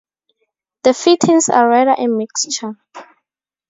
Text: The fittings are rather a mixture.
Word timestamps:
The 0.81 0.95
fittings 0.95 1.47
are 1.49 1.69
rather 1.69 1.93
a 1.95 2.07
mixture. 2.07 2.75